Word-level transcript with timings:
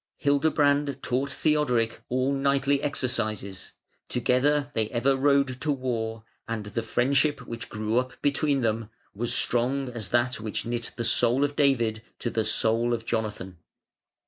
Hildebrand 0.17 1.03
taught 1.03 1.29
Theodoric 1.29 2.01
all 2.09 2.33
knightly 2.33 2.81
exercises; 2.81 3.73
together 4.09 4.71
they 4.73 4.89
ever 4.89 5.15
rode 5.15 5.61
to 5.61 5.71
war, 5.71 6.23
and 6.47 6.65
the 6.65 6.81
friendship 6.81 7.41
which 7.45 7.69
grew 7.69 7.99
up 7.99 8.19
between 8.23 8.61
them 8.61 8.89
was 9.13 9.31
strong 9.31 9.89
as 9.89 10.09
that 10.09 10.39
which 10.39 10.65
knit 10.65 10.89
the 10.95 11.05
soul 11.05 11.43
of 11.43 11.55
David 11.55 12.01
to 12.17 12.31
the 12.31 12.45
soul 12.45 12.95
of 12.95 13.05
Jonathan. 13.05 13.59